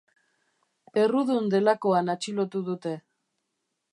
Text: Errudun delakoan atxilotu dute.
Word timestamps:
Errudun 1.01 1.51
delakoan 1.51 2.11
atxilotu 2.15 2.65
dute. 2.73 2.97